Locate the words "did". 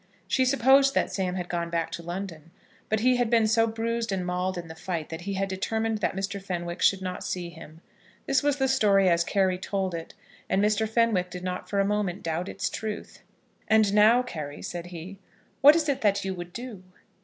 11.29-11.43